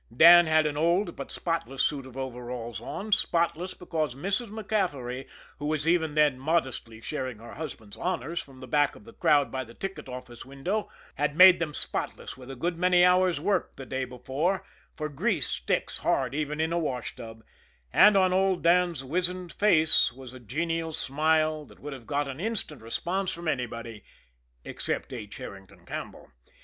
Dan 0.17 0.47
had 0.47 0.65
an 0.65 0.77
old, 0.77 1.15
but 1.15 1.29
spotless, 1.29 1.83
suit 1.83 2.07
of 2.07 2.17
overalls 2.17 2.81
on, 2.81 3.11
spotless 3.11 3.75
because 3.75 4.15
Mrs. 4.15 4.47
MacCaffery, 4.49 5.27
who 5.59 5.67
was 5.67 5.87
even 5.87 6.15
then 6.15 6.39
modestly 6.39 6.99
sharing 7.01 7.37
her 7.37 7.53
husband's 7.53 7.95
honors 7.95 8.39
from 8.39 8.61
the 8.61 8.67
back 8.67 8.95
of 8.95 9.03
the 9.03 9.13
crowd 9.13 9.51
by 9.51 9.63
the 9.63 9.75
ticket 9.75 10.09
office 10.09 10.43
window, 10.43 10.89
had 11.19 11.35
made 11.37 11.59
them 11.59 11.75
spotless 11.75 12.35
with 12.35 12.49
a 12.49 12.55
good 12.55 12.79
many 12.79 13.05
hours' 13.05 13.39
work 13.39 13.75
the 13.75 13.85
day 13.85 14.03
before, 14.03 14.65
for 14.95 15.07
grease 15.07 15.45
sticks 15.47 15.99
hard 15.99 16.33
even 16.33 16.59
in 16.59 16.73
a 16.73 16.79
washtub; 16.79 17.43
and 17.93 18.17
on 18.17 18.33
old 18.33 18.63
Dan's 18.63 19.03
wizened 19.03 19.53
face 19.53 20.11
was 20.11 20.33
a 20.33 20.39
genial 20.39 20.91
smile 20.91 21.63
that 21.65 21.79
would 21.79 21.93
have 21.93 22.07
got 22.07 22.27
an 22.27 22.39
instant 22.39 22.81
response 22.81 23.29
from 23.31 23.47
anybody 23.47 24.03
except 24.65 25.13
H. 25.13 25.37
Herrington 25.37 25.85
Campbell. 25.85 26.31